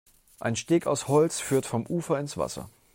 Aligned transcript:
Ein 0.39 0.55
Steg 0.55 0.87
aus 0.87 1.07
Holz 1.07 1.39
führt 1.39 1.67
vom 1.67 1.85
Ufer 1.85 2.19
ins 2.19 2.35
Wasser. 2.35 2.67